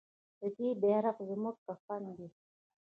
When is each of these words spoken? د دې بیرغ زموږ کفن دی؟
د 0.39 0.41
دې 0.57 0.69
بیرغ 0.81 1.17
زموږ 1.29 1.55
کفن 1.67 2.03
دی؟ 2.17 2.27